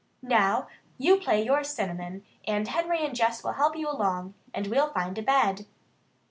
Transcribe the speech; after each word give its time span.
Now, 0.23 0.67
you 0.97 1.19
play 1.19 1.45
you're 1.45 1.63
Cinnamon, 1.63 2.25
and 2.47 2.67
Henry 2.67 3.05
and 3.05 3.13
Jess 3.13 3.43
will 3.43 3.51
help 3.51 3.75
you 3.75 3.87
along, 3.87 4.33
and 4.51 4.65
we'll 4.65 4.91
find 4.91 5.15
a 5.19 5.21
bed." 5.21 5.67